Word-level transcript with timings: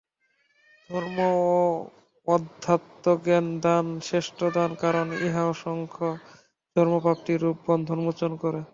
ধর্ম 0.89 1.17
ও 1.51 1.59
অধ্যাত্মজ্ঞান-দান 2.27 3.85
শ্রেষ্ঠ 3.99 4.39
দান, 4.55 4.69
কারণ 4.75 5.07
ইহা 5.25 5.43
অসংখ্য 5.45 6.07
জন্মপ্রাপ্তি-রূপ 6.75 7.57
বন্ধন 7.67 7.99
মোচন 8.05 8.31
করে। 8.43 8.61